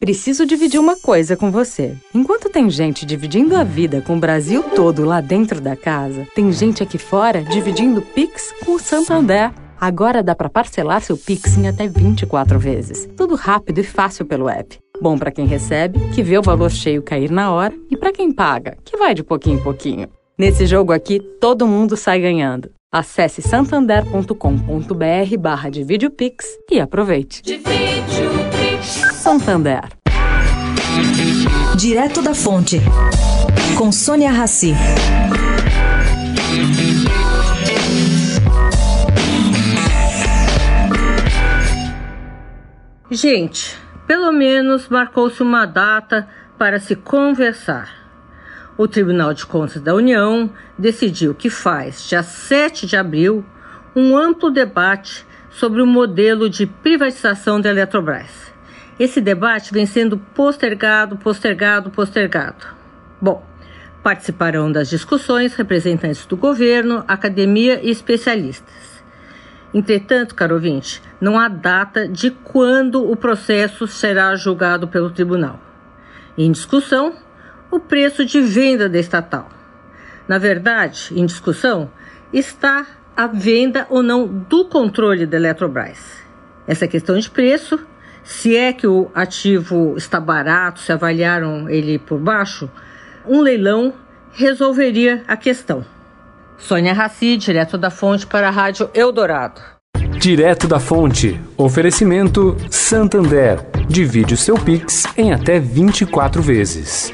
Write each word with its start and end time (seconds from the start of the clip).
Preciso 0.00 0.46
dividir 0.46 0.80
uma 0.80 0.96
coisa 0.96 1.36
com 1.36 1.50
você. 1.50 1.94
Enquanto 2.14 2.48
tem 2.48 2.70
gente 2.70 3.04
dividindo 3.04 3.54
a 3.54 3.62
vida 3.62 4.00
com 4.00 4.16
o 4.16 4.18
Brasil 4.18 4.62
todo 4.74 5.04
lá 5.04 5.20
dentro 5.20 5.60
da 5.60 5.76
casa, 5.76 6.26
tem 6.34 6.50
gente 6.50 6.82
aqui 6.82 6.96
fora 6.96 7.42
dividindo 7.42 8.00
Pix 8.00 8.50
com 8.64 8.76
o 8.76 8.78
Santander. 8.78 9.52
Agora 9.78 10.22
dá 10.22 10.34
para 10.34 10.48
parcelar 10.48 11.02
seu 11.02 11.18
Pix 11.18 11.58
em 11.58 11.68
até 11.68 11.86
24 11.86 12.58
vezes. 12.58 13.10
Tudo 13.14 13.34
rápido 13.34 13.80
e 13.80 13.84
fácil 13.84 14.24
pelo 14.24 14.48
app. 14.48 14.78
Bom 15.02 15.18
para 15.18 15.30
quem 15.30 15.44
recebe, 15.44 15.98
que 16.14 16.22
vê 16.22 16.38
o 16.38 16.42
valor 16.42 16.70
cheio 16.70 17.02
cair 17.02 17.30
na 17.30 17.52
hora, 17.52 17.74
e 17.90 17.96
para 17.96 18.10
quem 18.10 18.32
paga, 18.32 18.78
que 18.82 18.96
vai 18.96 19.14
de 19.14 19.22
pouquinho 19.22 19.58
em 19.58 19.62
pouquinho. 19.62 20.08
Nesse 20.38 20.64
jogo 20.64 20.92
aqui, 20.92 21.20
todo 21.38 21.66
mundo 21.66 21.94
sai 21.94 22.20
ganhando. 22.20 22.70
Acesse 22.90 23.42
santander.com.br 23.42 25.36
barra 25.38 25.70
Pix 26.16 26.46
e 26.70 26.80
aproveite. 26.80 27.42
Santander. 29.20 29.82
Direto 31.76 32.22
da 32.22 32.34
Fonte, 32.34 32.80
com 33.76 33.92
Sônia 33.92 34.32
Rassi. 34.32 34.74
Gente, 43.10 43.76
pelo 44.06 44.32
menos 44.32 44.88
marcou-se 44.88 45.42
uma 45.42 45.66
data 45.66 46.26
para 46.58 46.80
se 46.80 46.96
conversar 46.96 48.00
o 48.78 48.88
Tribunal 48.88 49.34
de 49.34 49.44
Contas 49.44 49.82
da 49.82 49.94
União 49.94 50.50
decidiu 50.78 51.34
que 51.34 51.50
faz, 51.50 52.08
dia 52.08 52.22
7 52.22 52.86
de 52.86 52.96
abril, 52.96 53.44
um 53.94 54.16
amplo 54.16 54.50
debate 54.50 55.26
sobre 55.50 55.82
o 55.82 55.86
modelo 55.86 56.48
de 56.48 56.64
privatização 56.64 57.60
da 57.60 57.68
Eletrobras. 57.68 58.50
Esse 59.00 59.18
debate 59.18 59.72
vem 59.72 59.86
sendo 59.86 60.18
postergado, 60.18 61.16
postergado, 61.16 61.90
postergado. 61.90 62.66
Bom, 63.18 63.42
participarão 64.02 64.70
das 64.70 64.90
discussões 64.90 65.54
representantes 65.54 66.26
do 66.26 66.36
governo, 66.36 67.02
academia 67.08 67.80
e 67.82 67.88
especialistas. 67.88 69.02
Entretanto, 69.72 70.34
caro 70.34 70.56
ouvinte, 70.56 71.02
não 71.18 71.38
há 71.38 71.48
data 71.48 72.06
de 72.06 72.30
quando 72.30 73.10
o 73.10 73.16
processo 73.16 73.86
será 73.86 74.36
julgado 74.36 74.86
pelo 74.86 75.08
tribunal. 75.08 75.58
Em 76.36 76.52
discussão, 76.52 77.14
o 77.70 77.80
preço 77.80 78.22
de 78.22 78.42
venda 78.42 78.86
da 78.86 78.98
estatal. 78.98 79.48
Na 80.28 80.36
verdade, 80.36 81.10
em 81.16 81.24
discussão, 81.24 81.90
está 82.30 82.86
a 83.16 83.26
venda 83.26 83.86
ou 83.88 84.02
não 84.02 84.28
do 84.28 84.66
controle 84.66 85.24
da 85.24 85.38
Eletrobras. 85.38 86.20
Essa 86.66 86.86
questão 86.86 87.18
de 87.18 87.30
preço, 87.30 87.80
se 88.30 88.56
é 88.56 88.72
que 88.72 88.86
o 88.86 89.10
ativo 89.12 89.96
está 89.96 90.20
barato, 90.20 90.78
se 90.78 90.92
avaliaram 90.92 91.68
ele 91.68 91.98
por 91.98 92.20
baixo, 92.20 92.70
um 93.26 93.40
leilão 93.40 93.92
resolveria 94.32 95.24
a 95.26 95.36
questão. 95.36 95.84
Sônia 96.56 96.92
Raci, 96.92 97.36
direto 97.36 97.76
da 97.76 97.90
fonte 97.90 98.24
para 98.28 98.46
a 98.46 98.50
Rádio 98.50 98.88
Eldorado. 98.94 99.60
Direto 100.16 100.68
da 100.68 100.78
fonte. 100.78 101.40
Oferecimento 101.56 102.56
Santander. 102.70 103.66
Divide 103.88 104.34
o 104.34 104.36
seu 104.36 104.54
Pix 104.54 105.06
em 105.16 105.32
até 105.32 105.58
24 105.58 106.40
vezes. 106.40 107.12